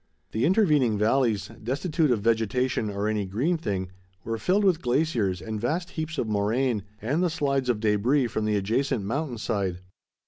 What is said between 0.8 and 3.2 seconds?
valleys, destitute of vegetation or